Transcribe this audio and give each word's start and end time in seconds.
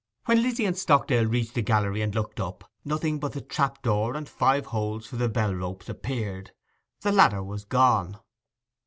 When 0.25 0.41
Lizzy 0.41 0.65
and 0.65 0.75
Stockdale 0.75 1.27
reached 1.27 1.53
the 1.53 1.61
gallery 1.61 2.01
and 2.01 2.15
looked 2.15 2.39
up, 2.39 2.67
nothing 2.83 3.19
but 3.19 3.33
the 3.33 3.41
trap 3.41 3.83
door 3.83 4.15
and 4.15 4.25
the 4.25 4.31
five 4.31 4.65
holes 4.65 5.05
for 5.05 5.17
the 5.17 5.29
bell 5.29 5.53
ropes 5.53 5.89
appeared. 5.89 6.53
The 7.01 7.11
ladder 7.11 7.43
was 7.43 7.65
gone. 7.65 8.17